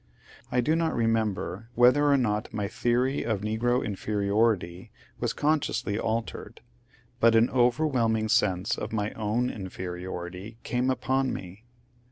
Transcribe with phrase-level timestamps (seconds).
[0.51, 4.89] I do not remember whether or not my theory of negro inferiority
[5.19, 6.61] was consciously altered,
[7.19, 11.65] but an overwhelming sense of my own inferiority came upon me.